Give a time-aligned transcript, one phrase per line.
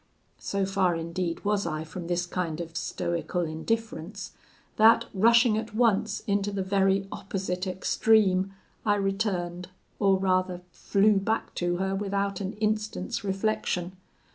[0.39, 4.31] "So far, indeed, was I from this kind of stoical indifference,
[4.77, 8.51] that, rushing at once into the very opposite extreme,
[8.83, 9.67] I returned,
[9.99, 13.95] or rather flew back to her without an instant's reflection.